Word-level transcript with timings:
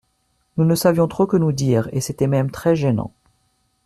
Nous 0.57 0.65
ne 0.65 0.73
savions 0.73 1.07
trop 1.07 1.27
que 1.27 1.37
nous 1.37 1.51
dire, 1.51 1.87
Et 1.91 2.01
c’était 2.01 2.25
même 2.25 2.49
très 2.49 2.75
gênant! 2.75 3.13